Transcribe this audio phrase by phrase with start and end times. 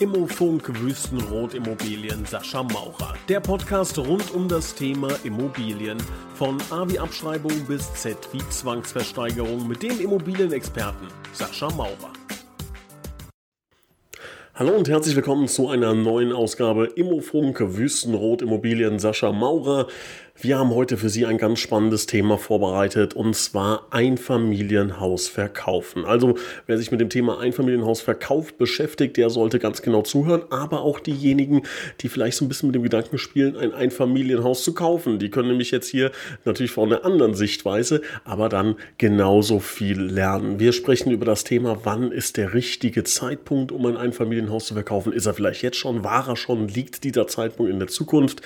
[0.00, 3.14] Immofunk Wüstenrot Immobilien Sascha Maurer.
[3.28, 5.98] Der Podcast rund um das Thema Immobilien.
[6.34, 12.12] Von A wie Abschreibung bis Z wie Zwangsversteigerung mit dem Immobilienexperten Sascha Maurer.
[14.56, 19.86] Hallo und herzlich willkommen zu einer neuen Ausgabe Immofunk Wüstenrot Immobilien Sascha Maurer.
[20.36, 26.04] Wir haben heute für Sie ein ganz spannendes Thema vorbereitet und zwar Einfamilienhaus verkaufen.
[26.04, 30.98] Also wer sich mit dem Thema Einfamilienhausverkauf beschäftigt, der sollte ganz genau zuhören, aber auch
[30.98, 31.62] diejenigen,
[32.00, 35.20] die vielleicht so ein bisschen mit dem Gedanken spielen, ein Einfamilienhaus zu kaufen.
[35.20, 36.10] Die können nämlich jetzt hier
[36.44, 40.58] natürlich von einer anderen Sichtweise, aber dann genauso viel lernen.
[40.58, 45.12] Wir sprechen über das Thema, wann ist der richtige Zeitpunkt, um ein Einfamilienhaus zu verkaufen?
[45.12, 46.02] Ist er vielleicht jetzt schon?
[46.02, 46.66] War er schon?
[46.66, 48.42] Liegt dieser Zeitpunkt in der Zukunft?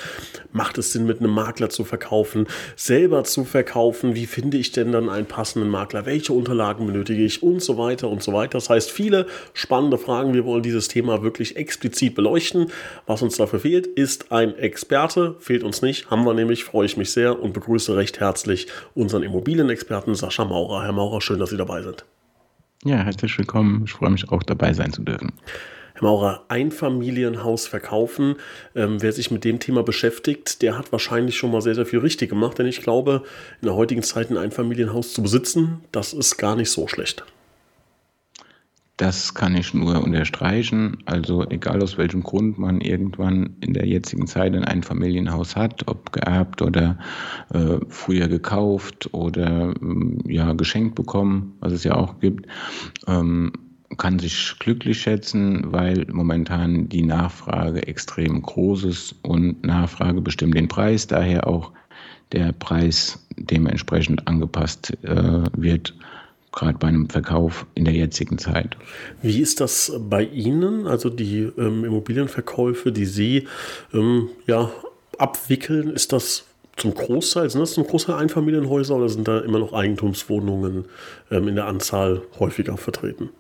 [0.52, 4.16] Macht es Sinn, mit einem Makler zu zu verkaufen, selber zu verkaufen.
[4.16, 6.06] Wie finde ich denn dann einen passenden Makler?
[6.06, 8.58] Welche Unterlagen benötige ich und so weiter und so weiter.
[8.58, 10.34] Das heißt, viele spannende Fragen.
[10.34, 12.72] Wir wollen dieses Thema wirklich explizit beleuchten.
[13.06, 15.36] Was uns dafür fehlt, ist ein Experte.
[15.38, 19.22] Fehlt uns nicht, haben wir nämlich, freue ich mich sehr und begrüße recht herzlich unseren
[19.22, 20.82] Immobilienexperten Sascha Maurer.
[20.82, 22.04] Herr Maurer, schön, dass Sie dabei sind.
[22.84, 23.84] Ja, herzlich willkommen.
[23.84, 25.32] Ich freue mich auch dabei sein zu dürfen.
[26.02, 28.36] Maurer, Einfamilienhaus verkaufen.
[28.74, 32.00] Ähm, wer sich mit dem Thema beschäftigt, der hat wahrscheinlich schon mal sehr, sehr viel
[32.00, 33.22] richtig gemacht, denn ich glaube,
[33.60, 37.24] in der heutigen Zeit ein Einfamilienhaus zu besitzen, das ist gar nicht so schlecht.
[38.98, 40.98] Das kann ich nur unterstreichen.
[41.06, 46.10] Also egal aus welchem Grund man irgendwann in der jetzigen Zeit ein Einfamilienhaus hat, ob
[46.12, 46.98] geerbt oder
[47.54, 52.48] äh, früher gekauft oder äh, ja geschenkt bekommen, was es ja auch gibt,
[53.06, 53.52] ähm,
[53.96, 60.68] kann sich glücklich schätzen, weil momentan die Nachfrage extrem groß ist und Nachfrage bestimmt den
[60.68, 61.72] Preis, daher auch
[62.32, 65.94] der Preis dementsprechend angepasst äh, wird,
[66.52, 68.76] gerade bei einem Verkauf in der jetzigen Zeit.
[69.22, 73.48] Wie ist das bei Ihnen, also die ähm, Immobilienverkäufe, die Sie
[73.94, 74.70] ähm, ja,
[75.16, 76.44] abwickeln, ist das
[76.76, 80.84] zum Großteil, sind das zum Großteil Einfamilienhäuser oder sind da immer noch Eigentumswohnungen
[81.30, 83.30] ähm, in der Anzahl häufiger vertreten?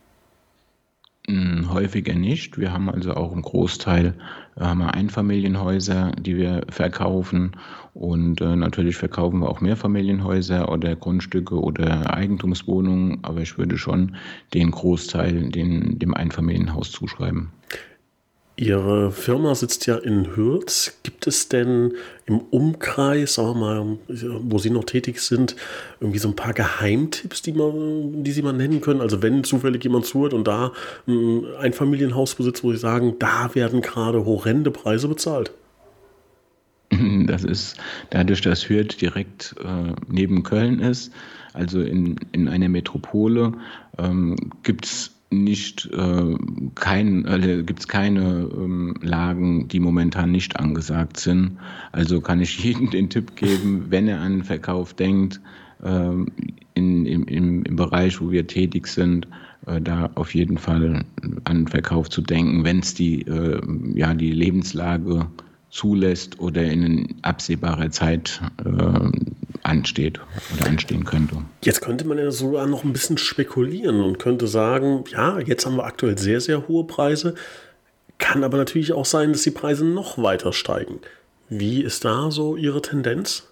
[1.70, 2.58] Häufiger nicht.
[2.58, 4.14] Wir haben also auch einen Großteil
[4.56, 7.52] äh, Einfamilienhäuser, die wir verkaufen.
[7.92, 13.18] Und äh, natürlich verkaufen wir auch Mehrfamilienhäuser oder Grundstücke oder Eigentumswohnungen.
[13.22, 14.16] Aber ich würde schon
[14.54, 17.50] den Großteil den, dem Einfamilienhaus zuschreiben.
[18.58, 20.92] Ihre Firma sitzt ja in Hürth.
[21.04, 21.92] Gibt es denn
[22.26, 25.54] im Umkreis, sagen wir mal, wo Sie noch tätig sind,
[26.00, 29.00] irgendwie so ein paar Geheimtipps, die, man, die Sie mal nennen können?
[29.00, 30.72] Also wenn zufällig jemand zuhört und da
[31.06, 35.52] ein Einfamilienhaus besitzt, wo Sie sagen, da werden gerade horrende Preise bezahlt.
[37.26, 37.76] Das ist
[38.10, 41.12] dadurch, dass Hürth direkt äh, neben Köln ist,
[41.52, 43.52] also in, in einer Metropole,
[43.98, 46.36] ähm, gibt es nicht äh,
[46.74, 51.58] kein, äh, gibt es keine ähm, Lagen, die momentan nicht angesagt sind.
[51.92, 55.40] Also kann ich jedem den Tipp geben, wenn er an Verkauf denkt,
[55.82, 56.10] äh,
[56.74, 59.26] in, im, im, im Bereich, wo wir tätig sind,
[59.66, 61.04] äh, da auf jeden Fall
[61.44, 63.60] an Verkauf zu denken, wenn es die, äh,
[63.94, 65.26] ja, die Lebenslage
[65.70, 69.10] zulässt oder in absehbarer Zeit äh,
[69.62, 70.20] ansteht
[70.54, 71.36] oder anstehen könnte.
[71.62, 75.76] Jetzt könnte man ja sogar noch ein bisschen spekulieren und könnte sagen, ja, jetzt haben
[75.76, 77.34] wir aktuell sehr, sehr hohe Preise,
[78.18, 81.00] kann aber natürlich auch sein, dass die Preise noch weiter steigen.
[81.48, 83.44] Wie ist da so Ihre Tendenz?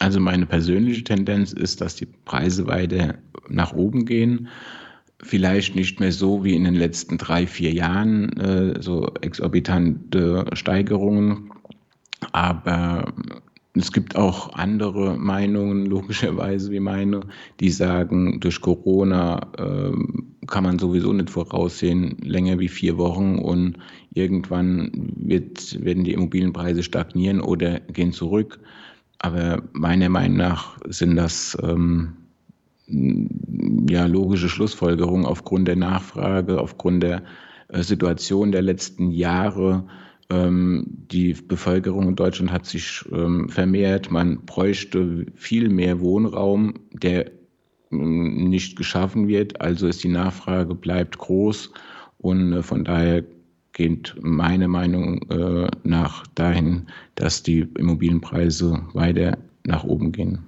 [0.00, 3.14] Also meine persönliche Tendenz ist, dass die Preise weiter
[3.48, 4.48] nach oben gehen
[5.22, 11.50] vielleicht nicht mehr so wie in den letzten drei, vier Jahren, äh, so exorbitante Steigerungen.
[12.32, 13.12] Aber
[13.76, 17.20] es gibt auch andere Meinungen, logischerweise wie meine,
[17.60, 19.92] die sagen, durch Corona äh,
[20.46, 23.78] kann man sowieso nicht voraussehen, länger wie vier Wochen und
[24.12, 28.60] irgendwann wird, werden die Immobilienpreise stagnieren oder gehen zurück.
[29.18, 32.12] Aber meiner Meinung nach sind das ähm,
[32.86, 37.22] ja, logische Schlussfolgerung aufgrund der Nachfrage, aufgrund der
[37.68, 39.86] äh, Situation der letzten Jahre.
[40.30, 44.10] Ähm, die Bevölkerung in Deutschland hat sich ähm, vermehrt.
[44.10, 47.30] Man bräuchte viel mehr Wohnraum, der
[47.90, 49.60] ähm, nicht geschaffen wird.
[49.60, 51.70] Also ist die Nachfrage bleibt groß
[52.18, 53.24] und äh, von daher
[53.72, 60.38] geht meine Meinung äh, nach dahin, dass die Immobilienpreise weiter nach oben gehen.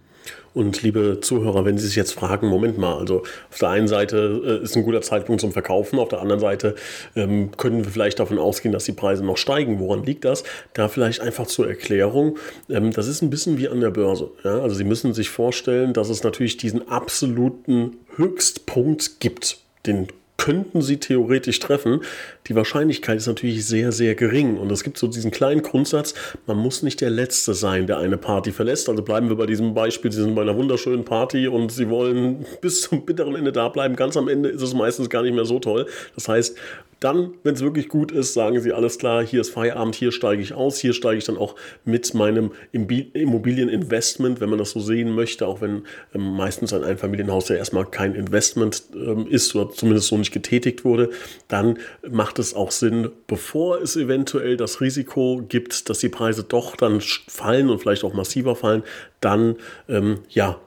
[0.55, 4.43] Und liebe Zuhörer, wenn Sie sich jetzt fragen, Moment mal, also auf der einen Seite
[4.45, 6.75] äh, ist ein guter Zeitpunkt zum Verkaufen, auf der anderen Seite
[7.15, 9.79] ähm, können wir vielleicht davon ausgehen, dass die Preise noch steigen.
[9.79, 10.45] Woran liegt das?
[10.73, 12.39] Da vielleicht einfach zur Erklärung.
[12.69, 14.31] Ähm, das ist ein bisschen wie an der Börse.
[14.45, 14.61] Ja?
[14.61, 20.99] Also Sie müssen sich vorstellen, dass es natürlich diesen absoluten Höchstpunkt gibt, den könnten sie
[20.99, 22.01] theoretisch treffen.
[22.47, 24.59] Die Wahrscheinlichkeit ist natürlich sehr, sehr gering.
[24.59, 26.15] Und es gibt so diesen kleinen Grundsatz,
[26.47, 28.89] man muss nicht der Letzte sein, der eine Party verlässt.
[28.89, 32.47] Also bleiben wir bei diesem Beispiel, sie sind bei einer wunderschönen Party und sie wollen
[32.61, 33.97] bis zum bitteren Ende da bleiben.
[33.97, 35.87] Ganz am Ende ist es meistens gar nicht mehr so toll.
[36.15, 36.57] Das heißt,
[37.01, 40.41] dann, wenn es wirklich gut ist, sagen sie, alles klar, hier ist Feierabend, hier steige
[40.41, 41.55] ich aus, hier steige ich dann auch
[41.85, 45.83] mit meinem Immobilieninvestment, wenn man das so sehen möchte, auch wenn
[46.15, 50.85] ähm, meistens ein Einfamilienhaus ja erstmal kein Investment ähm, ist oder zumindest so nicht getätigt
[50.85, 51.11] wurde,
[51.49, 51.79] dann
[52.09, 57.01] macht es auch Sinn, bevor es eventuell das Risiko gibt, dass die Preise doch dann
[57.01, 58.83] fallen und vielleicht auch massiver fallen,
[59.21, 59.57] dann
[59.89, 60.61] ähm, ja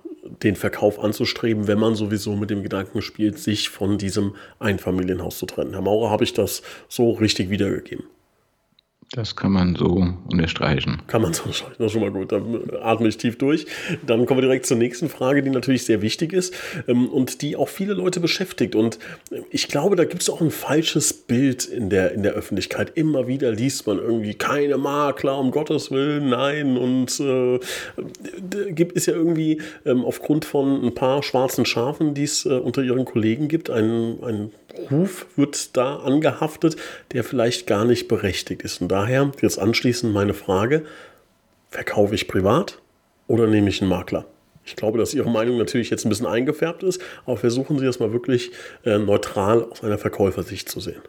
[0.44, 5.46] den Verkauf anzustreben, wenn man sowieso mit dem Gedanken spielt, sich von diesem Einfamilienhaus zu
[5.46, 5.74] trennen.
[5.74, 8.06] Herr Maurer, habe ich das so richtig wiedergegeben?
[9.12, 11.02] Das kann man so unterstreichen.
[11.08, 12.32] Kann man so unterstreichen, das ist schon mal gut.
[12.32, 13.66] Dann atme ich tief durch.
[14.06, 16.54] Dann kommen wir direkt zur nächsten Frage, die natürlich sehr wichtig ist
[16.88, 18.76] ähm, und die auch viele Leute beschäftigt.
[18.76, 19.00] Und
[19.50, 22.92] ich glaube, da gibt es auch ein falsches Bild in der, in der Öffentlichkeit.
[22.94, 26.78] Immer wieder liest man irgendwie keine Makler, um Gottes Willen, nein.
[26.78, 27.60] Und äh,
[28.74, 32.84] gibt es ja irgendwie ähm, aufgrund von ein paar schwarzen Schafen, die es äh, unter
[32.84, 34.52] ihren Kollegen gibt, ein, ein
[34.92, 36.76] Ruf wird da angehaftet,
[37.12, 38.82] der vielleicht gar nicht berechtigt ist.
[38.82, 40.86] Und daher jetzt anschließend meine Frage,
[41.70, 42.80] verkaufe ich privat
[43.28, 44.26] oder nehme ich einen Makler?
[44.66, 48.00] Ich glaube, dass Ihre Meinung natürlich jetzt ein bisschen eingefärbt ist, aber versuchen Sie das
[48.00, 48.52] mal wirklich
[48.86, 51.02] äh, neutral aus einer Verkäufersicht zu sehen.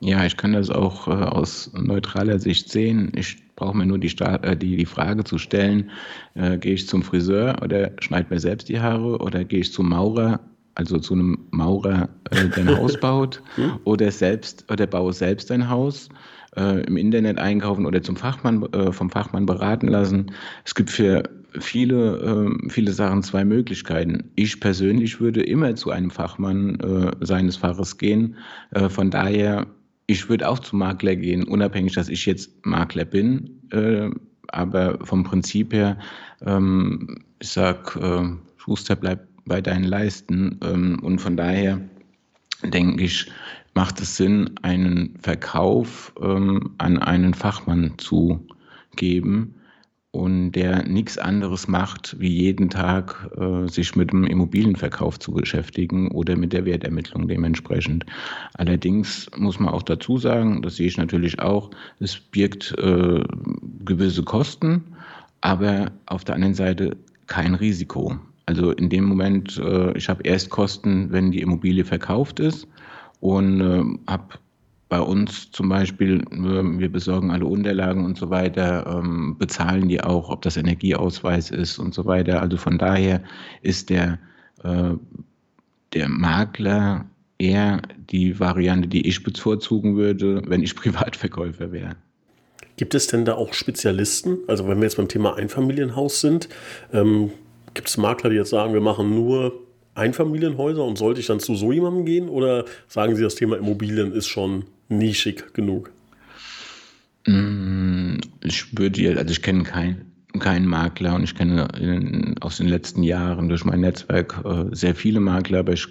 [0.00, 3.12] Ja, ich kann das auch äh, aus neutraler Sicht sehen.
[3.16, 5.90] Ich brauche mir nur die, äh, die, die Frage zu stellen,
[6.34, 9.88] äh, gehe ich zum Friseur oder schneide mir selbst die Haare oder gehe ich zum
[9.90, 10.40] Maurer
[10.74, 13.42] also zu einem Maurer äh, dein Haus baut
[13.84, 16.08] oder selbst oder baue selbst ein Haus
[16.56, 20.32] äh, im Internet einkaufen oder zum Fachmann äh, vom Fachmann beraten lassen.
[20.64, 21.24] Es gibt für
[21.58, 24.30] viele äh, viele Sachen zwei Möglichkeiten.
[24.36, 28.36] Ich persönlich würde immer zu einem Fachmann äh, seines Faches gehen.
[28.70, 29.66] Äh, von daher
[30.06, 33.60] ich würde auch zum Makler gehen, unabhängig, dass ich jetzt Makler bin.
[34.48, 35.98] aber vom Prinzip her,
[36.44, 37.96] ähm, ich sag,
[38.56, 40.58] Schuster bleibt bei deinen Leisten.
[40.62, 41.80] Ähm, und von daher
[42.62, 43.26] denke ich,
[43.74, 48.46] macht es Sinn, einen Verkauf ähm, an einen Fachmann zu
[48.94, 49.56] geben
[50.12, 56.12] und der nichts anderes macht, wie jeden Tag äh, sich mit dem Immobilienverkauf zu beschäftigen
[56.12, 58.06] oder mit der Wertermittlung dementsprechend.
[58.54, 63.24] Allerdings muss man auch dazu sagen, das sehe ich natürlich auch, es birgt äh,
[63.84, 64.84] gewisse Kosten,
[65.40, 68.16] aber auf der anderen Seite kein Risiko.
[68.50, 72.66] Also in dem Moment, äh, ich habe erst Kosten, wenn die Immobilie verkauft ist
[73.20, 74.24] und äh, habe
[74.88, 80.02] bei uns zum Beispiel, äh, wir besorgen alle Unterlagen und so weiter, ähm, bezahlen die
[80.02, 82.42] auch, ob das Energieausweis ist und so weiter.
[82.42, 83.22] Also von daher
[83.62, 84.18] ist der,
[84.64, 84.94] äh,
[85.92, 87.04] der Makler
[87.38, 91.94] eher die Variante, die ich bevorzugen würde, wenn ich Privatverkäufer wäre.
[92.76, 94.38] Gibt es denn da auch Spezialisten?
[94.48, 96.48] Also wenn wir jetzt beim Thema Einfamilienhaus sind,
[96.92, 97.30] ähm,
[97.80, 99.54] Gibt es Makler, die jetzt sagen, wir machen nur
[99.94, 102.28] Einfamilienhäuser und sollte ich dann zu so jemandem gehen?
[102.28, 105.90] Oder sagen Sie, das Thema Immobilien ist schon nischig genug?
[107.26, 113.02] Mm, ich würde, also ich kenne keinen keinen Makler und ich kenne aus den letzten
[113.02, 115.88] Jahren durch mein Netzwerk äh, sehr viele Makler, aber ich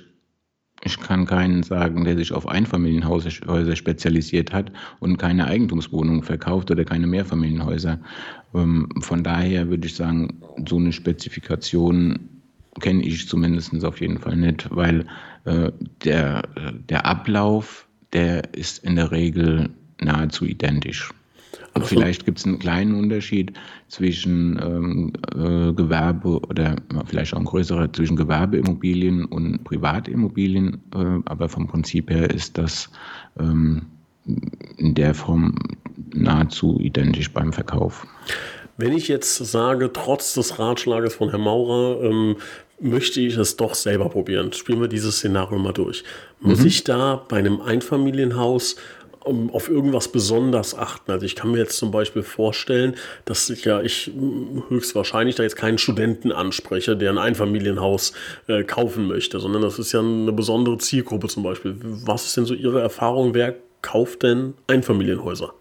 [0.84, 6.86] ich kann keinen sagen, der sich auf Einfamilienhäuser spezialisiert hat und keine Eigentumswohnungen verkauft oder
[6.86, 8.00] keine Mehrfamilienhäuser.
[8.53, 12.30] Ähm, von daher würde ich sagen, so eine Spezifikation
[12.80, 15.06] kenne ich zumindest auf jeden Fall nicht, weil
[15.46, 15.72] äh,
[16.03, 16.44] der,
[16.89, 21.12] der Ablauf, der ist in der Regel nahezu identisch.
[21.79, 23.53] Aber vielleicht gibt es einen kleinen Unterschied
[23.88, 31.50] zwischen ähm, äh, Gewerbe oder vielleicht auch ein größerer zwischen Gewerbeimmobilien und Privatimmobilien, äh, aber
[31.50, 32.89] vom Prinzip her ist das
[33.39, 33.83] ähm,
[34.77, 35.55] in der Form
[36.13, 38.05] nahezu identisch beim Verkauf.
[38.77, 42.38] Wenn ich jetzt sage, trotz des Ratschlages von Herrn Maurer, ähm,
[42.79, 44.53] möchte ich es doch selber probieren.
[44.53, 46.03] Spielen wir dieses Szenario mal durch.
[46.39, 46.67] Muss mhm.
[46.67, 48.77] ich da bei einem Einfamilienhaus
[49.24, 51.12] auf irgendwas besonders achten.
[51.12, 52.96] Also ich kann mir jetzt zum Beispiel vorstellen,
[53.26, 54.12] dass ich ja ich
[54.70, 58.14] höchstwahrscheinlich da jetzt keinen Studenten anspreche, der ein Einfamilienhaus
[58.48, 61.76] äh, kaufen möchte, sondern das ist ja eine besondere Zielgruppe zum Beispiel.
[61.82, 63.34] Was ist denn so Ihre Erfahrung?
[63.34, 65.54] Wer kauft denn Einfamilienhäuser?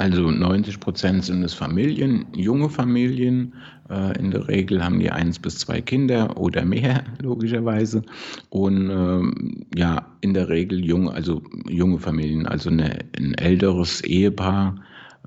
[0.00, 3.52] Also 90 Prozent sind es Familien, junge Familien.
[3.90, 8.00] Äh, in der Regel haben die eins bis zwei Kinder oder mehr, logischerweise.
[8.48, 14.76] Und ähm, ja, in der Regel jung, also junge Familien, also eine, ein älteres Ehepaar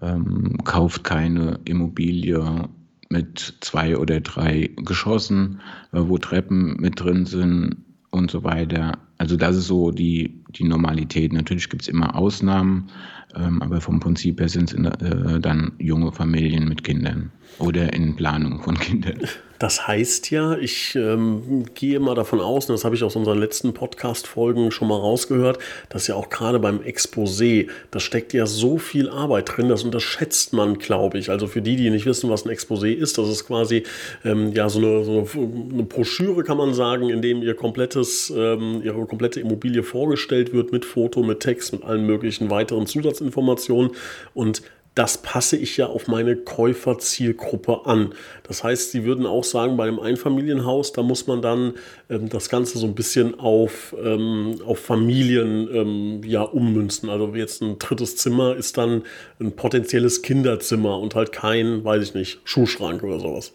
[0.01, 2.67] ähm, kauft keine Immobilie
[3.09, 5.61] mit zwei oder drei Geschossen,
[5.91, 7.75] äh, wo Treppen mit drin sind
[8.09, 8.97] und so weiter.
[9.19, 11.33] Also das ist so die, die Normalität.
[11.33, 12.89] Natürlich gibt es immer Ausnahmen,
[13.35, 18.15] ähm, aber vom Prinzip her sind es äh, dann junge Familien mit Kindern oder in
[18.15, 19.19] Planung von Kindern.
[19.59, 23.39] Das heißt ja, ich ähm, gehe mal davon aus, und das habe ich aus unseren
[23.39, 28.77] letzten Podcast-Folgen schon mal rausgehört, dass ja auch gerade beim Exposé, da steckt ja so
[28.77, 31.29] viel Arbeit drin, das unterschätzt man, glaube ich.
[31.29, 33.83] Also für die, die nicht wissen, was ein Exposé ist, das ist quasi
[34.25, 38.81] ähm, ja so eine, so eine, Broschüre, kann man sagen, in dem ihr komplettes, ähm,
[38.83, 43.91] ihre komplette Immobilie vorgestellt wird mit Foto, mit Text, mit allen möglichen weiteren Zusatzinformationen.
[44.33, 44.61] Und
[44.95, 48.13] das passe ich ja auf meine Käuferzielgruppe an.
[48.43, 51.73] Das heißt, Sie würden auch sagen, bei einem Einfamilienhaus, da muss man dann
[52.09, 57.09] ähm, das Ganze so ein bisschen auf, ähm, auf Familien ähm, ja, ummünzen.
[57.09, 59.03] Also jetzt ein drittes Zimmer ist dann
[59.39, 63.53] ein potenzielles Kinderzimmer und halt kein, weiß ich nicht, Schuhschrank oder sowas.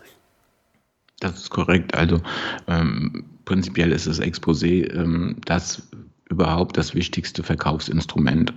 [1.21, 1.95] Das ist korrekt.
[1.95, 2.21] Also
[2.67, 5.83] ähm, prinzipiell ist das Exposé ähm, das
[6.29, 8.53] überhaupt das wichtigste Verkaufsinstrument.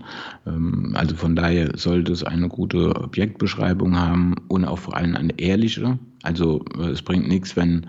[0.45, 5.37] Ähm, also von daher sollte es eine gute Objektbeschreibung haben und auch vor allem eine
[5.39, 5.97] ehrliche.
[6.23, 7.87] Also äh, es bringt nichts, wenn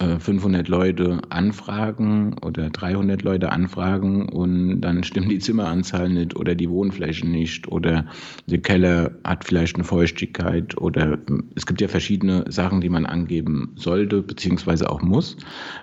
[0.00, 6.54] 500 äh, Leute anfragen oder 300 Leute anfragen und dann stimmt die Zimmeranzahl nicht oder
[6.54, 8.06] die Wohnfläche nicht oder
[8.46, 11.18] der Keller hat vielleicht eine Feuchtigkeit oder äh,
[11.54, 15.36] es gibt ja verschiedene Sachen, die man angeben sollte beziehungsweise auch muss.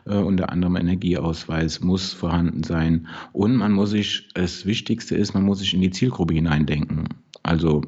[0.05, 5.43] Äh, unter anderem Energieausweis muss vorhanden sein und man muss sich, das Wichtigste ist, man
[5.43, 7.05] muss sich in die Zielgruppe hineindenken.
[7.43, 7.81] Also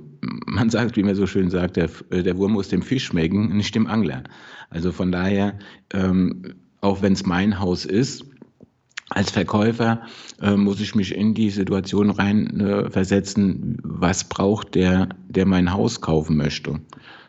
[0.45, 3.75] man sagt, wie man so schön sagt, der, der Wurm muss dem Fisch schmecken, nicht
[3.75, 4.23] dem Angler.
[4.69, 5.57] Also von daher,
[5.93, 8.25] ähm, auch wenn es mein Haus ist,
[9.09, 10.01] als Verkäufer
[10.41, 15.71] äh, muss ich mich in die Situation rein äh, versetzen, was braucht der, der mein
[15.71, 16.79] Haus kaufen möchte.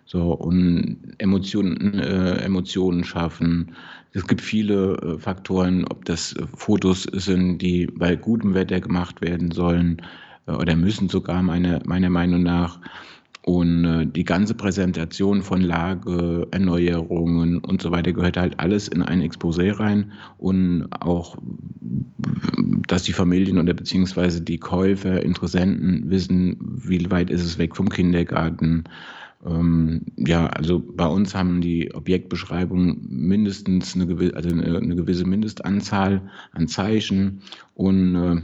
[0.06, 3.72] So, und Emotionen, äh, Emotionen schaffen.
[4.12, 9.50] Es gibt viele äh, Faktoren, ob das Fotos sind, die bei gutem Wetter gemacht werden
[9.50, 12.80] sollen äh, oder müssen sogar meine, meiner Meinung nach.
[13.46, 19.02] Und äh, die ganze Präsentation von Lage, Erneuerungen und so weiter gehört halt alles in
[19.02, 20.12] ein Exposé rein.
[20.38, 21.36] Und auch,
[22.88, 27.90] dass die Familien oder beziehungsweise die Käufer, Interessenten wissen, wie weit ist es weg vom
[27.90, 28.84] Kindergarten.
[29.44, 36.30] Ähm, ja, also bei uns haben die Objektbeschreibungen mindestens eine, gewisse, also eine gewisse Mindestanzahl
[36.52, 37.42] an Zeichen
[37.74, 38.40] und äh,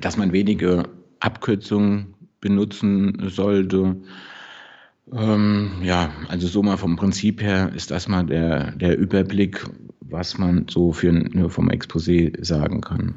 [0.00, 0.84] dass man wenige
[1.20, 3.96] Abkürzungen benutzen sollte.
[5.12, 9.64] Ähm, ja, also so mal vom Prinzip her ist das mal der, der Überblick,
[10.00, 13.14] was man so für, nur vom Exposé sagen kann.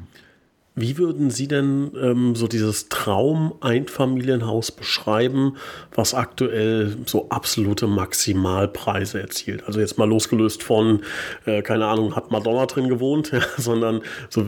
[0.76, 5.56] Wie würden Sie denn ähm, so dieses Traum-Einfamilienhaus beschreiben,
[5.94, 9.64] was aktuell so absolute Maximalpreise erzielt?
[9.66, 11.00] Also jetzt mal losgelöst von,
[11.44, 14.46] äh, keine Ahnung, hat Madonna drin gewohnt, ja, sondern so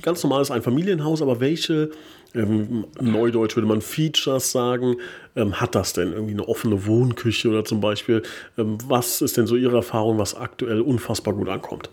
[0.00, 1.90] ganz normales Einfamilienhaus, aber welche,
[2.34, 4.96] ähm, neudeutsch würde man Features sagen,
[5.36, 6.12] ähm, hat das denn?
[6.12, 8.22] Irgendwie eine offene Wohnküche oder zum Beispiel?
[8.56, 11.90] Ähm, was ist denn so Ihre Erfahrung, was aktuell unfassbar gut ankommt?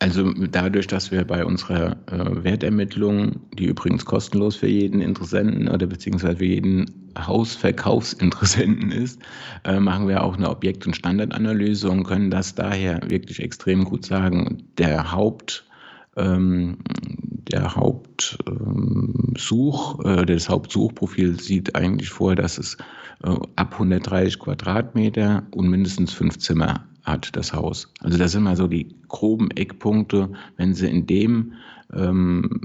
[0.00, 5.86] Also dadurch, dass wir bei unserer äh, Wertermittlung, die übrigens kostenlos für jeden Interessenten oder
[5.86, 9.18] beziehungsweise für jeden Hausverkaufsinteressenten ist,
[9.64, 14.04] äh, machen wir auch eine Objekt- und Standardanalyse und können das daher wirklich extrem gut
[14.04, 14.64] sagen.
[14.76, 15.64] Der Haupt
[16.16, 16.78] ähm,
[17.54, 18.44] der Hauptsuch,
[20.04, 22.76] ähm, äh, das Hauptsuchprofil sieht eigentlich vor, dass es
[23.22, 27.92] äh, ab 130 Quadratmeter und mindestens fünf Zimmer hat das Haus.
[28.00, 30.30] Also das sind mal so die groben Eckpunkte.
[30.56, 31.52] Wenn sie in dem,
[31.92, 32.60] ähm,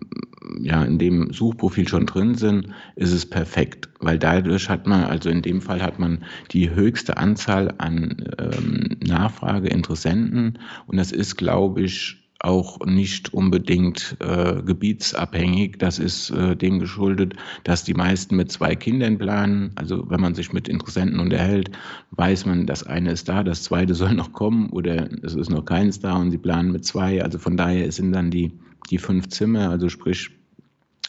[0.62, 5.30] ja, in dem Suchprofil schon drin sind, ist es perfekt, weil dadurch hat man, also
[5.30, 11.82] in dem Fall hat man die höchste Anzahl an ähm, Nachfrageinteressenten und das ist, glaube
[11.82, 15.78] ich, auch nicht unbedingt äh, gebietsabhängig.
[15.78, 17.34] Das ist äh, dem geschuldet,
[17.66, 19.72] dass die meisten mit zwei Kindern planen.
[19.76, 21.72] Also wenn man sich mit Interessenten unterhält,
[22.12, 25.66] weiß man, das eine ist da, das zweite soll noch kommen oder es ist noch
[25.66, 27.22] keins da und sie planen mit zwei.
[27.24, 28.54] Also von daher sind dann die,
[28.90, 30.30] die fünf Zimmer, also sprich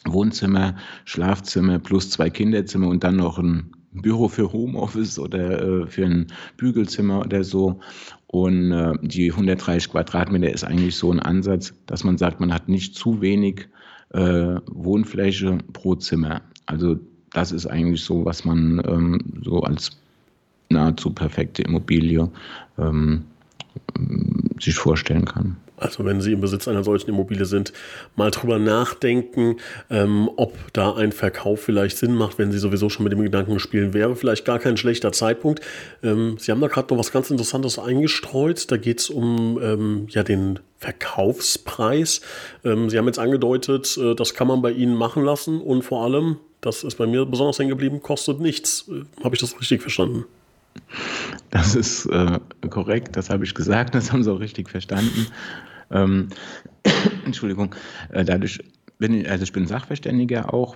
[0.05, 6.05] Wohnzimmer, Schlafzimmer plus zwei Kinderzimmer und dann noch ein Büro für Homeoffice oder äh, für
[6.05, 7.79] ein Bügelzimmer oder so.
[8.31, 12.69] Und äh, die 130 Quadratmeter ist eigentlich so ein Ansatz, dass man sagt, man hat
[12.69, 13.67] nicht zu wenig
[14.13, 16.41] äh, Wohnfläche pro Zimmer.
[16.65, 16.97] Also
[17.33, 19.99] das ist eigentlich so, was man ähm, so als
[20.69, 22.29] nahezu perfekte Immobilie
[22.77, 23.25] ähm,
[24.61, 25.57] sich vorstellen kann.
[25.81, 27.73] Also wenn Sie im Besitz einer solchen Immobilie sind,
[28.15, 29.57] mal drüber nachdenken,
[29.89, 33.59] ähm, ob da ein Verkauf vielleicht Sinn macht, wenn Sie sowieso schon mit dem Gedanken
[33.59, 35.61] spielen, wäre vielleicht gar kein schlechter Zeitpunkt.
[36.03, 38.71] Ähm, Sie haben da gerade noch was ganz Interessantes eingestreut.
[38.71, 42.21] Da geht es um ähm, ja, den Verkaufspreis.
[42.63, 46.03] Ähm, Sie haben jetzt angedeutet, äh, das kann man bei Ihnen machen lassen und vor
[46.03, 48.87] allem, das ist bei mir besonders hängen geblieben, kostet nichts.
[48.87, 50.25] Äh, Habe ich das richtig verstanden?
[51.49, 55.27] Das ist äh, korrekt, das habe ich gesagt, das haben Sie auch richtig verstanden.
[55.91, 56.29] Ähm,
[57.25, 57.75] Entschuldigung,
[58.09, 58.59] äh, dadurch
[58.97, 60.75] bin ich, also ich bin Sachverständiger auch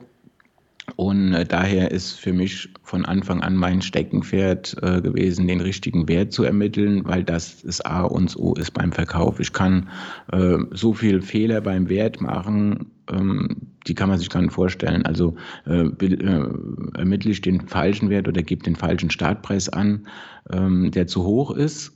[0.95, 6.07] und äh, daher ist für mich von Anfang an mein Steckenpferd äh, gewesen, den richtigen
[6.07, 9.39] Wert zu ermitteln, weil das das A und O ist beim Verkauf.
[9.39, 9.89] Ich kann
[10.31, 13.57] äh, so viel Fehler beim Wert machen, ähm,
[13.87, 15.05] die kann man sich gar nicht vorstellen.
[15.05, 16.49] Also äh, äh,
[16.95, 20.07] ermittle ich den falschen Wert oder gebe den falschen Startpreis an,
[20.51, 21.94] ähm, der zu hoch ist,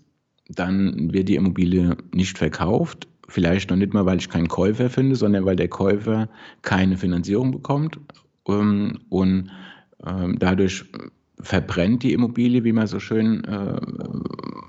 [0.50, 3.08] dann wird die Immobilie nicht verkauft.
[3.28, 6.30] Vielleicht noch nicht mal, weil ich keinen Käufer finde, sondern weil der Käufer
[6.64, 8.00] keine Finanzierung bekommt
[8.48, 9.52] ähm, und
[10.06, 10.86] ähm, dadurch
[11.42, 13.80] verbrennt die Immobilie, wie man so schön äh,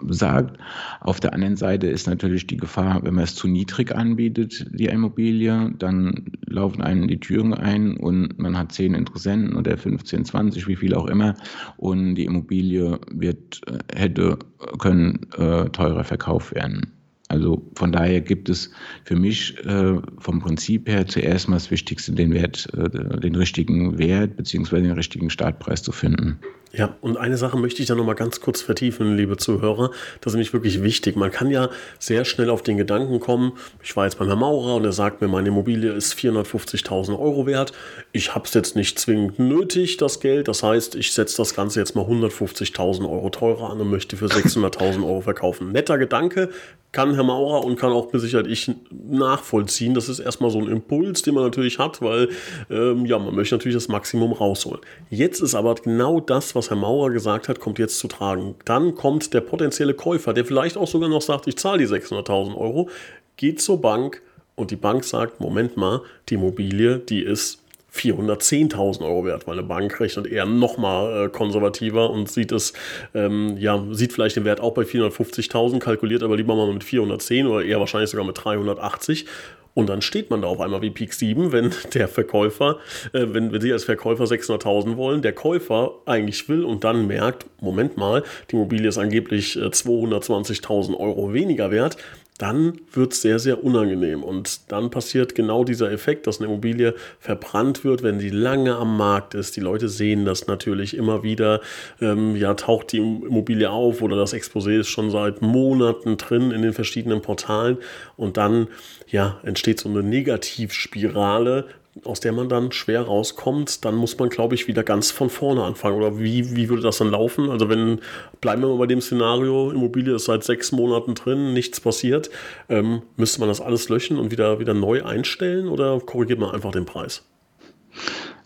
[0.09, 0.59] sagt.
[1.01, 4.87] Auf der anderen Seite ist natürlich die Gefahr, wenn man es zu niedrig anbietet, die
[4.87, 10.69] Immobilie, dann laufen einem die Türen ein und man hat zehn Interessenten oder 15, 20,
[10.69, 11.35] wie viel auch immer
[11.77, 14.39] und die Immobilie wird, äh, hätte
[14.79, 17.00] können äh, teurer verkauft werden.
[17.31, 18.73] Also von daher gibt es
[19.05, 23.99] für mich äh, vom Prinzip her zuerst mal das Wichtigste, den Wert, äh, den richtigen
[23.99, 24.81] Wert bzw.
[24.81, 26.41] den richtigen Startpreis zu finden.
[26.73, 29.91] Ja, und eine Sache möchte ich da nochmal ganz kurz vertiefen, liebe Zuhörer.
[30.21, 31.17] Das ist nämlich wirklich wichtig.
[31.17, 31.69] Man kann ja
[31.99, 35.21] sehr schnell auf den Gedanken kommen, ich war jetzt beim Herrn Maurer und er sagt
[35.21, 37.73] mir, meine Immobilie ist 450.000 Euro wert.
[38.13, 40.47] Ich habe es jetzt nicht zwingend nötig, das Geld.
[40.47, 44.27] Das heißt, ich setze das Ganze jetzt mal 150.000 Euro teurer an und möchte für
[44.27, 45.73] 600.000 Euro verkaufen.
[45.73, 46.51] Netter Gedanke,
[46.93, 49.95] kann Herr Maurer und kann auch mit Sicherheit ich nachvollziehen.
[49.95, 52.29] Das ist erstmal so ein Impuls, den man natürlich hat, weil
[52.69, 54.81] ähm, ja, man möchte natürlich das Maximum rausholen.
[55.09, 58.57] Jetzt ist aber genau das, was Herr Maurer gesagt hat, kommt jetzt zu tragen.
[58.65, 62.57] Dann kommt der potenzielle Käufer, der vielleicht auch sogar noch sagt, ich zahle die 600.000
[62.57, 62.89] Euro,
[63.37, 64.23] geht zur Bank
[64.57, 67.60] und die Bank sagt, Moment mal, die Immobilie, die ist
[67.95, 72.73] 410.000 Euro wert, weil eine Bank rechnet eher nochmal äh, konservativer und sieht es,
[73.15, 77.47] ähm, ja, sieht vielleicht den Wert auch bei 450.000, kalkuliert aber lieber mal mit 410
[77.47, 79.27] oder eher wahrscheinlich sogar mit 380
[79.75, 82.79] und dann steht man da auf einmal wie Peak 7, wenn der Verkäufer,
[83.13, 87.47] äh, wenn, wenn Sie als Verkäufer 600.000 wollen, der Käufer eigentlich will und dann merkt,
[87.61, 91.97] Moment mal, die Immobilie ist angeblich äh, 220.000 Euro weniger wert,
[92.41, 94.23] dann wird es sehr, sehr unangenehm.
[94.23, 98.97] Und dann passiert genau dieser Effekt, dass eine Immobilie verbrannt wird, wenn sie lange am
[98.97, 99.57] Markt ist.
[99.57, 101.61] Die Leute sehen das natürlich immer wieder.
[102.01, 106.63] Ähm, ja, taucht die Immobilie auf oder das Exposé ist schon seit Monaten drin in
[106.63, 107.77] den verschiedenen Portalen.
[108.17, 108.69] Und dann
[109.07, 111.67] ja, entsteht so eine Negativspirale,
[112.05, 115.65] aus der man dann schwer rauskommt, dann muss man, glaube ich, wieder ganz von vorne
[115.65, 115.97] anfangen.
[115.97, 117.51] Oder wie, wie würde das dann laufen?
[117.51, 118.01] Also wenn,
[118.41, 122.31] bleiben wir mal bei dem Szenario, Immobilie ist seit sechs Monaten drin, nichts passiert,
[122.69, 126.73] ähm, müsste man das alles löschen und wieder, wieder neu einstellen oder korrigiert man einfach
[126.73, 127.23] den Preis?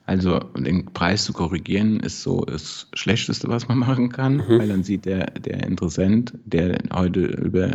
[0.07, 4.59] Also den Preis zu korrigieren ist so das Schlechteste, was man machen kann, mhm.
[4.59, 7.69] weil dann sieht der, der Interessent, der heute über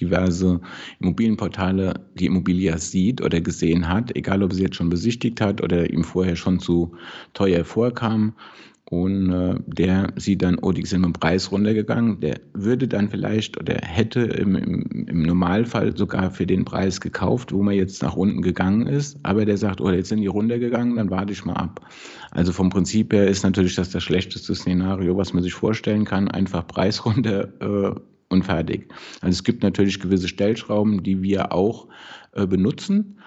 [0.00, 0.60] diverse
[1.00, 5.90] Immobilienportale die Immobilie sieht oder gesehen hat, egal ob sie jetzt schon besichtigt hat oder
[5.90, 6.92] ihm vorher schon zu
[7.34, 8.34] teuer vorkam,
[8.94, 12.20] und äh, der sieht dann, oh, die sind dem Preis runtergegangen.
[12.20, 17.50] Der würde dann vielleicht oder hätte im, im, im, Normalfall sogar für den Preis gekauft,
[17.52, 19.18] wo man jetzt nach unten gegangen ist.
[19.24, 21.80] Aber der sagt, oh, jetzt sind die runtergegangen, dann warte ich mal ab.
[22.30, 26.28] Also vom Prinzip her ist natürlich das das schlechteste Szenario, was man sich vorstellen kann.
[26.28, 28.94] Einfach Preis runter äh, und fertig.
[29.22, 31.88] Also es gibt natürlich gewisse Stellschrauben, die wir auch
[32.32, 33.18] äh, benutzen.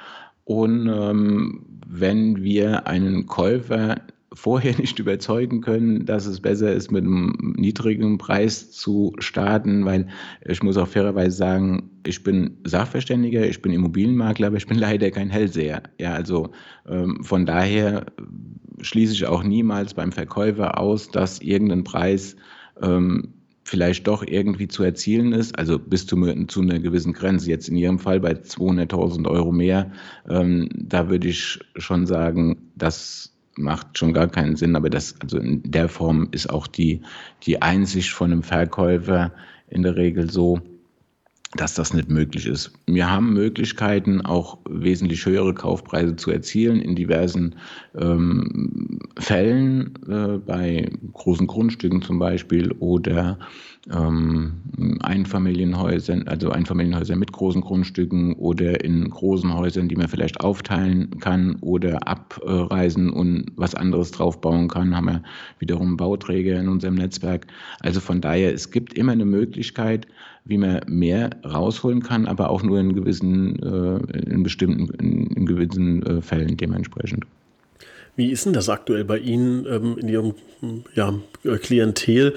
[0.45, 3.97] Und ähm, wenn wir einen Käufer
[4.37, 10.07] vorher nicht überzeugen können, dass es besser ist, mit einem niedrigen Preis zu starten, weil
[10.45, 15.11] ich muss auch fairerweise sagen, ich bin Sachverständiger, ich bin Immobilienmakler, aber ich bin leider
[15.11, 15.83] kein Hellseher.
[15.99, 16.51] Ja, also
[16.87, 18.05] ähm, von daher
[18.81, 22.35] schließe ich auch niemals beim Verkäufer aus, dass irgendein Preis
[22.81, 27.49] ähm, vielleicht doch irgendwie zu erzielen ist, also bis zu, zu einer gewissen Grenze.
[27.49, 29.91] Jetzt in Ihrem Fall bei 200.000 Euro mehr,
[30.29, 35.37] ähm, da würde ich schon sagen, dass macht schon gar keinen Sinn, aber das, also
[35.37, 37.01] in der Form ist auch die,
[37.43, 39.31] die Einsicht von einem Verkäufer
[39.69, 40.61] in der Regel so,
[41.55, 42.73] dass das nicht möglich ist.
[42.87, 47.55] Wir haben Möglichkeiten, auch wesentlich höhere Kaufpreise zu erzielen in diversen
[47.97, 53.39] ähm, Fällen, äh, bei großen Grundstücken zum Beispiel oder
[53.93, 54.61] ähm,
[55.01, 61.55] Einfamilienhäusern, also Einfamilienhäuser mit großen Grundstücken oder in großen Häusern, die man vielleicht aufteilen kann
[61.61, 65.23] oder abreisen und was anderes draufbauen kann, haben wir
[65.59, 67.47] wiederum Bauträger in unserem Netzwerk.
[67.79, 70.07] Also von daher, es gibt immer eine Möglichkeit,
[70.47, 75.45] wie man mehr rausholen kann, aber auch nur in gewissen, äh, in bestimmten, in, in
[75.45, 77.25] gewissen äh, Fällen dementsprechend.
[78.15, 80.33] Wie ist denn das aktuell bei Ihnen ähm, in Ihrem
[80.95, 81.13] ja,
[81.61, 82.33] Klientel?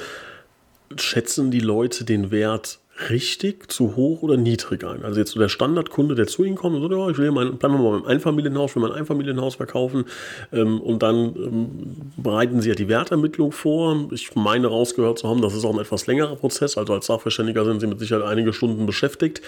[0.96, 5.04] schätzen die Leute den Wert richtig, zu hoch oder niedrig ein?
[5.04, 7.56] Also jetzt so der Standardkunde, der zu Ihnen kommt und sagt, ja, ich will mein,
[7.56, 10.04] bleiben wir mal beim Einfamilienhaus, will mein Einfamilienhaus verkaufen
[10.52, 14.08] ähm, und dann ähm, bereiten Sie ja die Wertermittlung vor.
[14.12, 17.64] Ich meine rausgehört zu haben, das ist auch ein etwas längerer Prozess, also als Sachverständiger
[17.64, 19.40] sind Sie mit Sicherheit einige Stunden beschäftigt.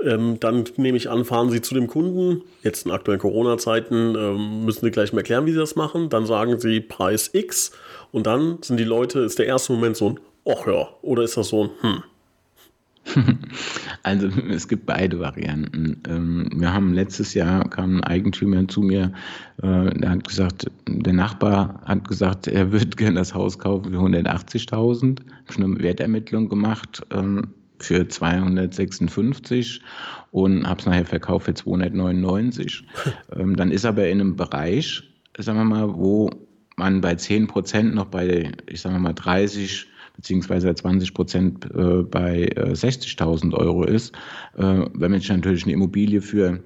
[0.00, 2.42] Ähm, dann nehme ich an, fahren Sie zu dem Kunden.
[2.62, 6.08] Jetzt in aktuellen Corona-Zeiten ähm, müssen Sie gleich mal erklären, wie Sie das machen.
[6.08, 7.72] Dann sagen Sie Preis X
[8.12, 11.36] und dann sind die Leute, ist der erste Moment so ein ach ja, oder ist
[11.36, 12.02] das so ein hm?
[14.02, 16.00] Also es gibt beide Varianten.
[16.08, 19.12] Ähm, wir haben letztes Jahr kam ein Eigentümer zu mir,
[19.62, 23.98] äh, der hat gesagt, der Nachbar hat gesagt, er würde gerne das Haus kaufen für
[23.98, 25.20] 180.000.
[25.48, 27.48] Ich habe eine Wertermittlung gemacht ähm,
[27.80, 29.82] für 256
[30.30, 32.84] und habe es nachher verkauft für 299.
[33.36, 35.02] Ähm, dann ist aber in einem Bereich,
[35.36, 36.30] sagen wir mal, wo
[36.76, 39.86] man bei 10 Prozent noch bei, ich sage mal 30
[40.18, 44.14] beziehungsweise 20 Prozent äh, bei 60.000 äh, Euro ist.
[44.56, 46.60] Äh, wenn ich natürlich eine Immobilie für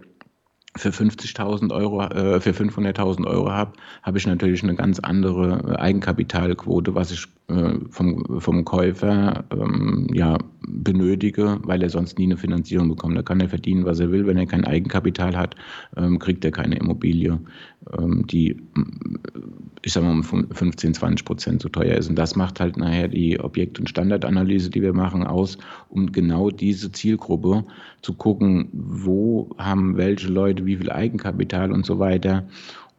[0.75, 6.95] für 50.000 Euro, äh, für 500.000 Euro habe, habe ich natürlich eine ganz andere Eigenkapitalquote,
[6.95, 12.89] was ich äh, vom, vom Käufer ähm, ja, benötige, weil er sonst nie eine Finanzierung
[12.89, 13.17] bekommt.
[13.17, 14.27] Da kann er verdienen, was er will.
[14.27, 15.55] Wenn er kein Eigenkapital hat,
[15.97, 17.41] ähm, kriegt er keine Immobilie,
[17.99, 18.57] ähm, die,
[19.83, 22.09] ich sage mal, um 15, 20 Prozent so teuer ist.
[22.09, 26.51] Und das macht halt nachher die Objekt- und Standardanalyse, die wir machen, aus, um genau
[26.51, 27.65] diese Zielgruppe
[28.01, 32.47] zu gucken, wo haben welche Leute wie viel Eigenkapital und so weiter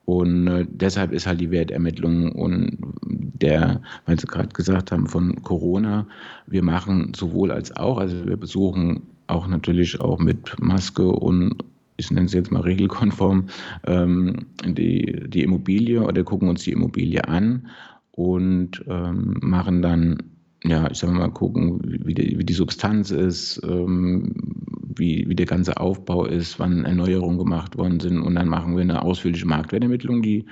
[0.06, 5.42] und äh, deshalb ist halt die Wertermittlung und der, weil Sie gerade gesagt haben, von
[5.44, 6.08] Corona,
[6.48, 11.63] wir machen sowohl als auch, also wir besuchen auch natürlich auch mit Maske und
[11.98, 13.48] ich nenne es jetzt mal regelkonform,
[13.86, 17.68] ähm, die, die Immobilie oder gucken uns die Immobilie an
[18.12, 20.18] und ähm, machen dann
[20.66, 24.34] ja, ich sag mal, gucken, wie die, wie die Substanz ist, ähm,
[24.97, 28.21] wie, wie der ganze Aufbau ist, wann Erneuerungen gemacht worden sind.
[28.21, 30.45] Und dann machen wir eine ausführliche Marktwertermittlung, die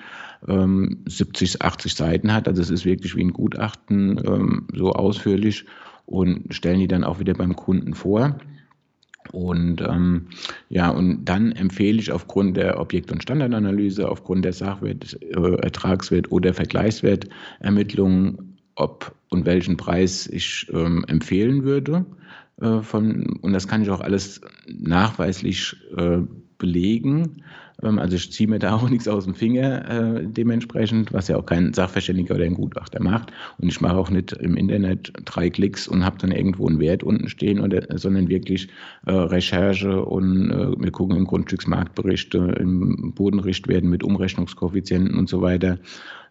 [0.47, 2.47] ähm, 70, 80 Seiten hat.
[2.47, 5.65] Also es ist wirklich wie ein Gutachten ähm, so ausführlich
[6.05, 8.37] und stellen die dann auch wieder beim Kunden vor.
[9.31, 10.27] Und ähm,
[10.69, 16.31] ja, und dann empfehle ich aufgrund der Objekt- und Standardanalyse, aufgrund der Sachwert, äh, Ertragswert
[16.31, 22.05] oder Vergleichswertermittlungen ob und welchen Preis ich ähm, empfehlen würde.
[22.59, 26.19] Äh, von, und das kann ich auch alles nachweislich äh,
[26.57, 27.43] belegen.
[27.83, 31.37] Ähm, also ich ziehe mir da auch nichts aus dem Finger äh, dementsprechend, was ja
[31.37, 33.31] auch kein Sachverständiger oder ein Gutachter macht.
[33.57, 37.03] Und ich mache auch nicht im Internet drei Klicks und habe dann irgendwo einen Wert
[37.03, 38.67] unten stehen, oder, sondern wirklich
[39.05, 45.77] äh, Recherche und äh, wir gucken in Grundstücksmarktberichte, im Bodenrichtwerten mit Umrechnungskoeffizienten und so weiter.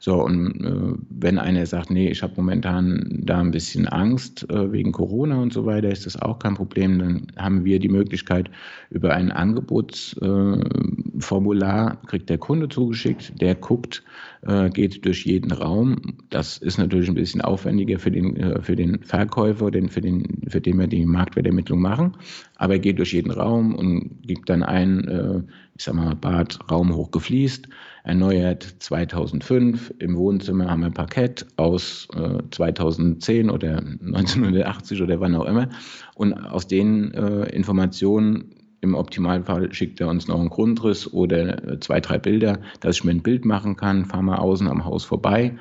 [0.02, 4.72] So, und äh, wenn einer sagt, nee, ich habe momentan da ein bisschen Angst äh,
[4.72, 6.98] wegen Corona und so weiter, ist das auch kein Problem.
[6.98, 8.50] Dann haben wir die Möglichkeit,
[8.88, 14.03] über ein Angebotsformular äh, kriegt der Kunde zugeschickt, der guckt,
[14.42, 15.96] äh, geht durch jeden Raum.
[16.31, 20.42] Das ist natürlich ein bisschen aufwendiger für den, äh, für den Verkäufer, den, für, den,
[20.48, 22.16] für den wir die Marktwertermittlung machen.
[22.57, 25.42] Aber er geht durch jeden Raum und gibt dann ein, äh,
[25.76, 27.68] ich sag mal, Bad, Raum hoch gefliest,
[28.05, 29.94] erneuert 2005.
[29.98, 32.09] Im Wohnzimmer haben wir Parkett aus
[32.50, 35.68] 2010 oder 1980 oder wann auch immer.
[36.14, 42.00] Und aus den Informationen im Optimalfall schickt er uns noch einen Grundriss oder äh, zwei,
[42.00, 45.56] drei Bilder, dass ich mir ein Bild machen kann, fahre mal außen am Haus vorbei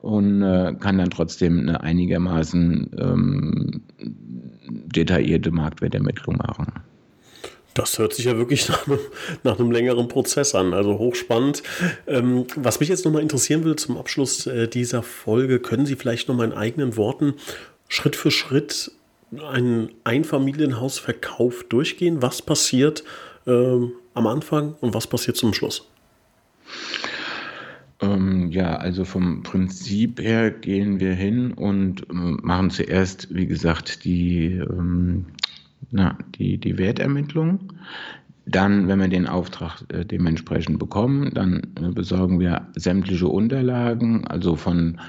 [0.00, 3.82] und äh, kann dann trotzdem eine einigermaßen ähm,
[4.68, 6.72] detaillierte Marktwertermittlung machen.
[7.74, 8.98] Das hört sich ja wirklich nach einem,
[9.42, 11.62] nach einem längeren Prozess an, also hochspannend.
[12.06, 16.28] Ähm, was mich jetzt nochmal interessieren würde zum Abschluss äh, dieser Folge, können Sie vielleicht
[16.28, 17.34] nochmal in eigenen Worten
[17.88, 18.92] Schritt für Schritt
[19.32, 22.22] einen Einfamilienhausverkauf durchgehen?
[22.22, 23.04] Was passiert
[23.46, 25.88] ähm, am Anfang und was passiert zum Schluss?
[28.00, 34.04] Ähm, ja, also vom Prinzip her gehen wir hin und äh, machen zuerst, wie gesagt,
[34.04, 35.26] die, ähm,
[35.90, 37.72] na, die, die Wertermittlung.
[38.44, 44.56] Dann, wenn wir den Auftrag äh, dementsprechend bekommen, dann äh, besorgen wir sämtliche Unterlagen, also
[44.56, 45.00] von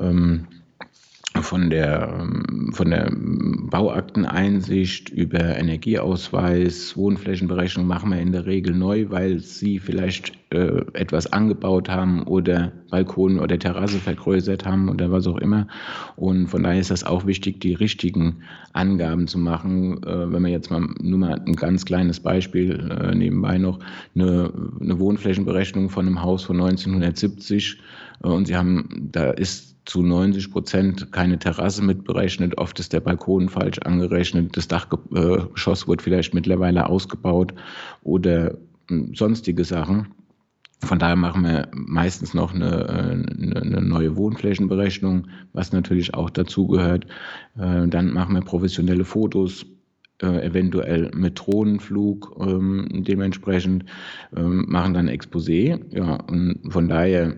[0.00, 0.46] ähm,
[1.42, 9.06] von der, ähm, von der Bauakteneinsicht über Energieausweis, Wohnflächenberechnung machen wir in der Regel neu,
[9.10, 15.26] weil sie vielleicht äh, etwas angebaut haben oder Balkon oder Terrasse vergrößert haben oder was
[15.26, 15.66] auch immer.
[16.16, 20.02] Und von daher ist das auch wichtig, die richtigen Angaben zu machen.
[20.04, 23.80] Äh, wenn man jetzt mal nur mal ein ganz kleines Beispiel äh, nebenbei noch,
[24.14, 27.78] eine, eine Wohnflächenberechnung von einem Haus von 1970
[28.22, 32.58] äh, und Sie haben, da ist zu 90 Prozent keine Terrasse mitberechnet.
[32.58, 34.56] Oft ist der Balkon falsch angerechnet.
[34.56, 37.54] Das Dachgeschoss wird vielleicht mittlerweile ausgebaut
[38.02, 40.08] oder hm, sonstige Sachen.
[40.80, 47.06] Von daher machen wir meistens noch eine, eine, eine neue Wohnflächenberechnung, was natürlich auch dazugehört.
[47.56, 49.64] Äh, dann machen wir professionelle Fotos,
[50.22, 53.84] äh, eventuell mit Drohnenflug ähm, dementsprechend,
[54.36, 55.80] ähm, machen dann Exposé.
[55.90, 57.36] Ja, und von daher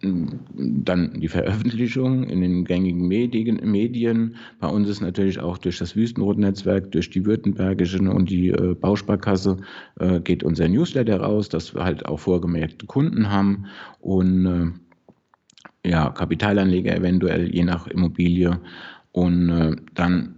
[0.00, 4.36] dann die Veröffentlichung in den gängigen Medien.
[4.60, 9.56] Bei uns ist natürlich auch durch das Wüstenrot-Netzwerk, durch die Württembergische und die äh, Bausparkasse
[9.98, 13.66] äh, geht unser Newsletter raus, dass wir halt auch vorgemerkte Kunden haben
[14.00, 18.60] und äh, ja, Kapitalanleger eventuell je nach Immobilie.
[19.12, 20.34] Und äh, dann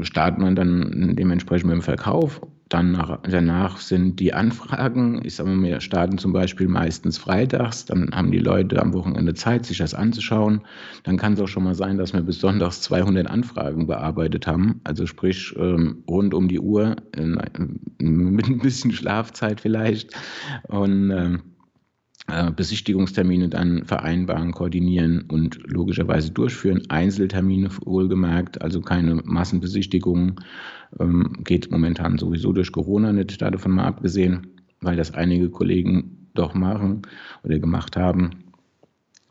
[0.00, 2.40] startet man dann dementsprechend mit dem Verkauf
[2.74, 7.84] dann nach, danach sind die Anfragen, ich sage mal, wir starten zum Beispiel meistens freitags,
[7.84, 10.60] dann haben die Leute am Wochenende Zeit, sich das anzuschauen.
[11.04, 15.06] Dann kann es auch schon mal sein, dass wir sonntags 200 Anfragen bearbeitet haben, also
[15.06, 20.12] sprich ähm, rund um die Uhr, mit ein bisschen Schlafzeit vielleicht.
[20.66, 21.53] Und ähm, äh,
[22.26, 26.82] Besichtigungstermine dann vereinbaren, koordinieren und logischerweise durchführen.
[26.88, 30.36] Einzeltermine wohlgemerkt, also keine Massenbesichtigungen.
[30.98, 34.46] Ähm, geht momentan sowieso durch Corona nicht, davon mal abgesehen,
[34.80, 37.02] weil das einige Kollegen doch machen
[37.42, 38.43] oder gemacht haben.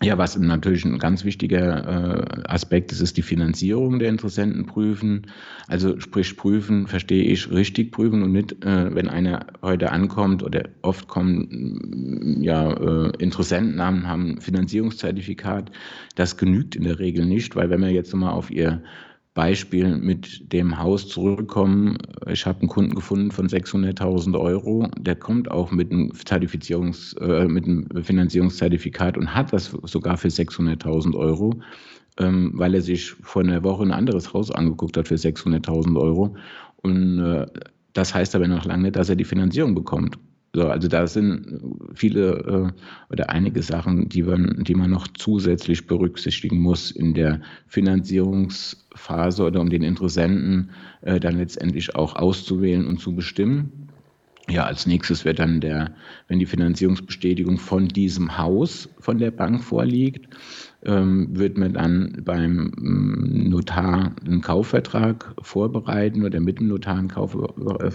[0.04, 5.28] Ja, was natürlich ein ganz wichtiger äh, Aspekt ist, ist die Finanzierung der Interessenten prüfen.
[5.68, 10.70] Also sprich prüfen, verstehe ich, richtig prüfen und nicht, äh, wenn einer heute ankommt oder
[10.82, 15.72] oft kommen ja äh, Interessentennamen haben Finanzierungszertifikat.
[16.16, 18.82] Das genügt in der Regel nicht, weil wenn wir jetzt mal auf ihr
[19.34, 21.98] Beispiel mit dem Haus zurückkommen.
[22.28, 24.88] Ich habe einen Kunden gefunden von 600.000 Euro.
[25.00, 30.28] Der kommt auch mit einem, Zertifizierungs-, äh, mit einem Finanzierungszertifikat und hat das sogar für
[30.28, 31.56] 600.000 Euro,
[32.20, 36.36] ähm, weil er sich vor einer Woche ein anderes Haus angeguckt hat für 600.000 Euro.
[36.78, 37.48] Und äh,
[37.94, 40.18] das heißt aber noch lange, dass er die Finanzierung bekommt.
[40.56, 41.62] So, also da sind
[41.96, 47.42] viele äh, oder einige Sachen, die man, die man noch zusätzlich berücksichtigen muss in der
[47.66, 50.70] Finanzierungsphase oder um den Interessenten
[51.02, 53.90] äh, dann letztendlich auch auszuwählen und zu bestimmen.
[54.48, 55.96] Ja, als nächstes wird dann der,
[56.28, 60.28] wenn die Finanzierungsbestätigung von diesem Haus von der Bank vorliegt,
[60.86, 67.38] wird man dann beim mm, Notar einen Kaufvertrag vorbereiten oder mit dem Notar einen, Kauf,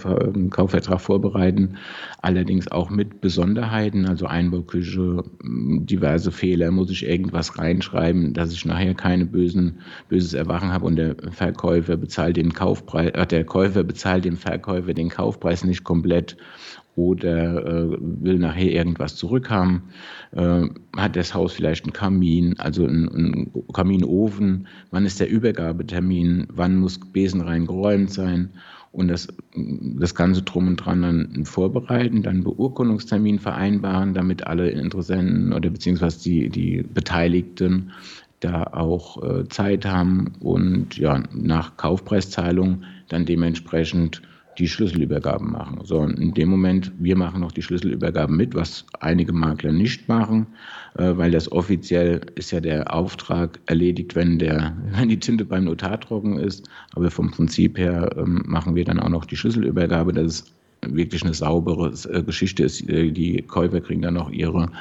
[0.05, 1.75] einen Kaufvertrag vorbereiten,
[2.21, 8.65] allerdings auch mit Besonderheiten, also Einbauküche, mm, diverse Fehler, muss ich irgendwas reinschreiben, dass ich
[8.65, 13.83] nachher keine bösen, böses Erwachen habe und der Verkäufer bezahlt den Kaufpreis, äh, der Käufer
[13.83, 16.37] bezahlt dem Verkäufer den Kaufpreis nicht komplett
[16.99, 19.83] oder äh, will nachher irgendwas zurückhaben,
[20.33, 20.63] äh,
[20.97, 26.75] hat das Haus vielleicht einen Kamin, also einen, einen, Kaminofen, wann ist der Übergabetermin, wann
[26.75, 28.49] muss besenrein geräumt sein?
[28.91, 35.53] Und das, das Ganze drum und dran dann vorbereiten, dann Beurkundungstermin vereinbaren, damit alle Interessenten
[35.53, 37.91] oder beziehungsweise die, die Beteiligten
[38.39, 44.21] da auch äh, Zeit haben und ja, nach Kaufpreiszahlung dann dementsprechend
[44.59, 45.79] die Schlüsselübergaben machen.
[45.83, 50.47] So, in dem Moment, wir machen noch die Schlüsselübergaben mit, was einige Makler nicht machen,
[50.97, 55.63] äh, weil das offiziell ist ja der Auftrag erledigt, wenn, der, wenn die Tinte beim
[55.63, 56.69] Notar trocken ist.
[56.93, 60.11] Aber vom Prinzip her ähm, machen wir dann auch noch die Schlüsselübergabe.
[60.13, 60.58] Das ist
[60.95, 62.87] wirklich eine saubere äh, Geschichte ist.
[62.89, 64.71] Äh, die Käufer kriegen dann noch ihre,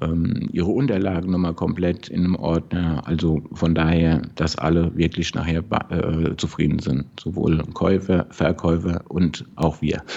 [0.00, 3.02] ähm, ihre Unterlagen nochmal komplett in einem Ordner.
[3.06, 7.06] Also von daher, dass alle wirklich nachher äh, zufrieden sind.
[7.20, 10.02] Sowohl Käufer, Verkäufer und auch wir.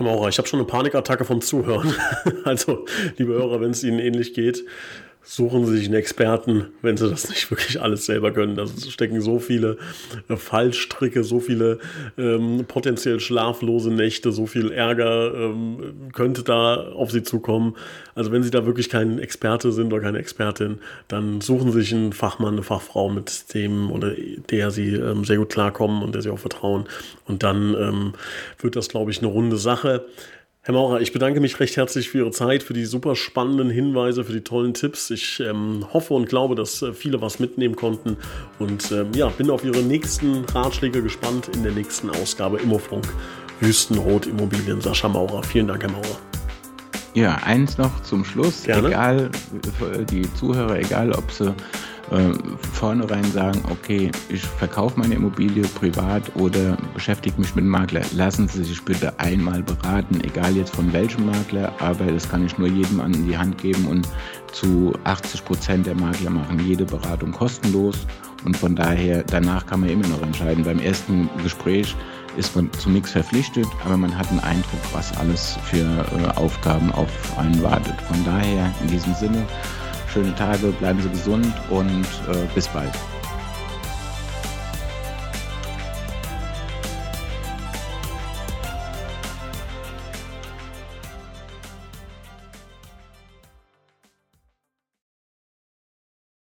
[0.00, 1.92] Herr Maurer, ich habe schon eine Panikattacke vom Zuhören.
[2.44, 2.86] Also,
[3.18, 4.64] liebe Hörer, wenn es Ihnen ähnlich geht,
[5.22, 8.56] suchen Sie sich einen Experten, wenn Sie das nicht wirklich alles selber können.
[8.56, 9.76] Da stecken so viele
[10.28, 11.78] äh, Fallstricke, so viele
[12.18, 17.76] ähm, potenziell schlaflose Nächte, so viel Ärger ähm, könnte da auf Sie zukommen.
[18.14, 20.78] Also wenn Sie da wirklich kein Experte sind oder keine Expertin,
[21.08, 24.12] dann suchen Sie sich einen Fachmann, eine Fachfrau, mit dem oder
[24.50, 26.86] der Sie ähm, sehr gut klarkommen und der Sie auch vertrauen.
[27.26, 28.12] Und dann ähm,
[28.58, 30.06] wird das, glaube ich, eine runde Sache.
[30.62, 34.24] Herr Maurer, ich bedanke mich recht herzlich für Ihre Zeit, für die super spannenden Hinweise,
[34.24, 35.08] für die tollen Tipps.
[35.08, 38.18] Ich ähm, hoffe und glaube, dass äh, viele was mitnehmen konnten
[38.58, 43.08] und ähm, ja, bin auf Ihre nächsten Ratschläge gespannt in der nächsten Ausgabe Immofunk
[43.60, 44.82] Wüstenrot Immobilien.
[44.82, 46.18] Sascha Maurer, vielen Dank, Herr Maurer.
[47.14, 48.64] Ja, eins noch zum Schluss.
[48.64, 48.88] Gerne.
[48.88, 49.30] Egal,
[50.10, 51.54] die Zuhörer, egal ob sie
[52.10, 52.32] äh,
[52.72, 58.02] vornherein sagen, okay, ich verkaufe meine Immobilie privat oder beschäftige mich mit dem Makler.
[58.14, 62.58] Lassen Sie sich bitte einmal beraten, egal jetzt von welchem Makler, aber das kann ich
[62.58, 64.08] nur jedem an die Hand geben und
[64.52, 68.06] zu 80 Prozent der Makler machen jede Beratung kostenlos
[68.44, 70.64] und von daher danach kann man immer noch entscheiden.
[70.64, 71.94] Beim ersten Gespräch
[72.36, 76.90] ist man zu nichts verpflichtet, aber man hat einen Eindruck, was alles für äh, Aufgaben
[76.92, 78.00] auf einen wartet.
[78.02, 79.46] Von daher in diesem Sinne
[80.12, 82.92] schöne Tage, bleiben Sie gesund und äh, bis bald.